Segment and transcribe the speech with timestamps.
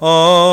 [0.00, 0.45] oh,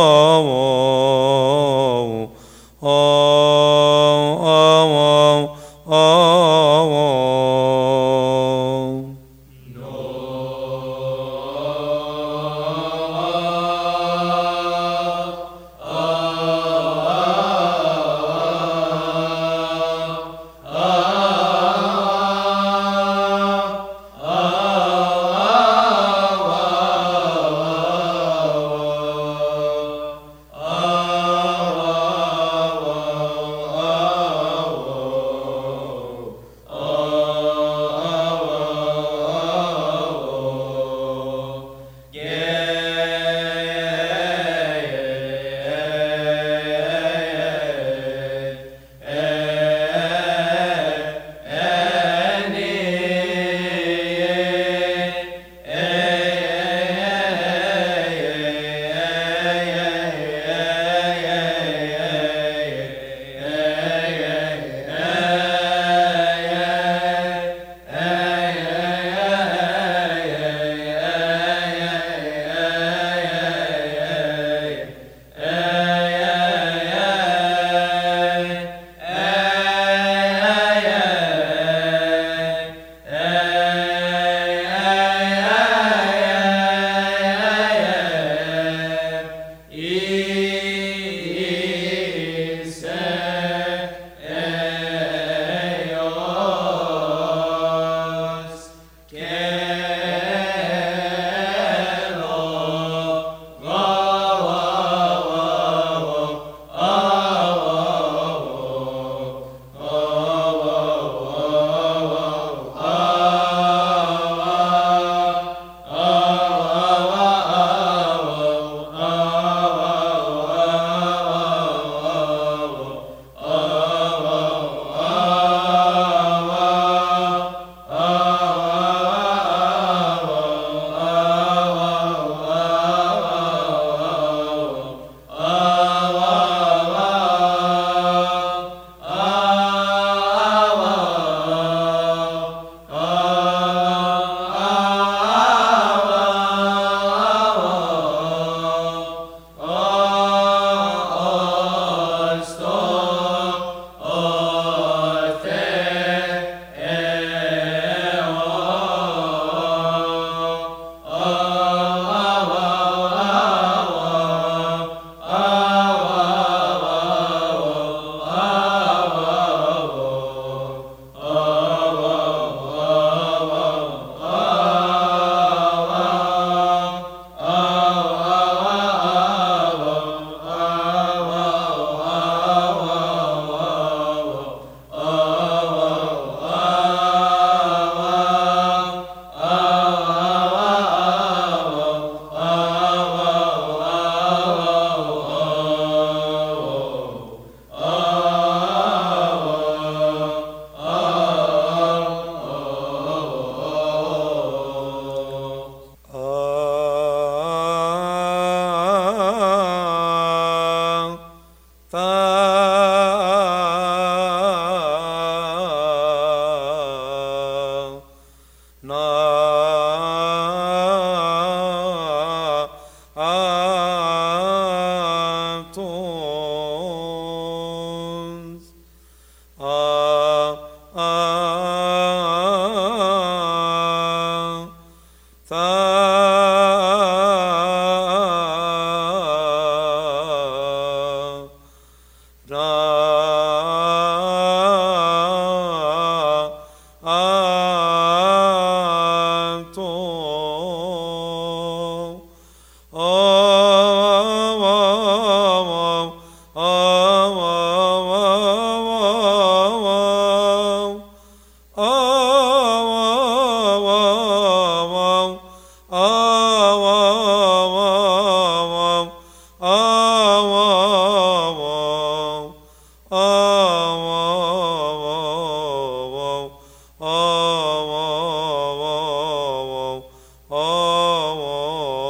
[280.63, 282.02] 무서워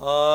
[0.00, 0.27] Uh,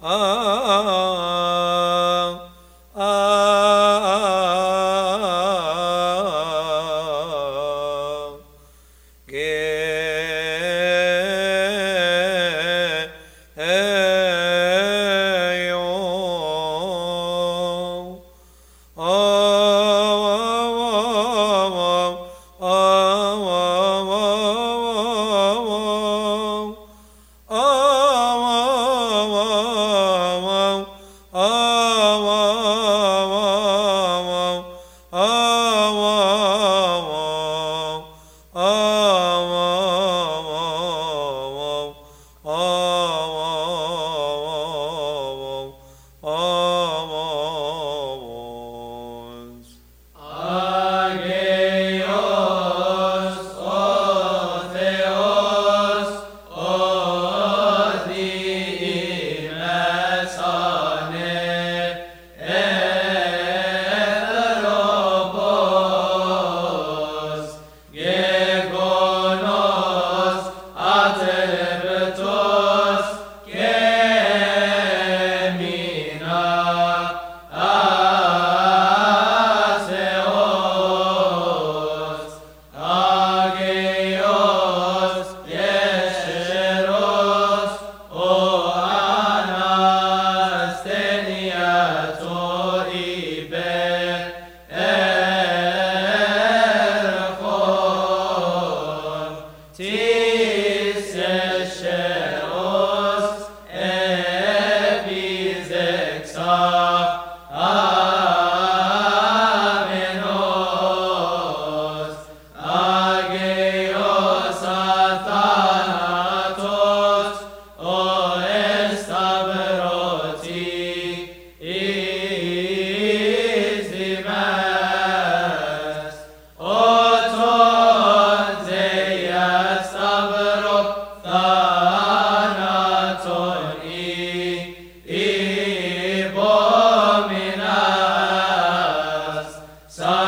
[0.00, 0.08] oh,
[3.00, 3.18] oh.
[46.20, 46.57] Oh.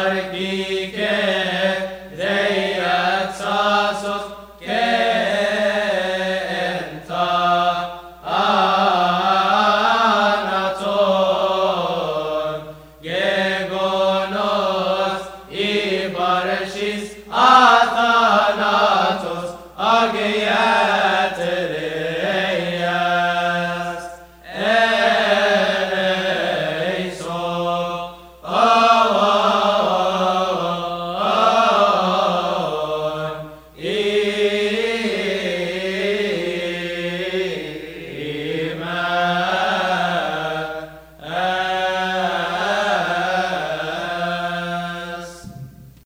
[0.00, 1.29] Sargike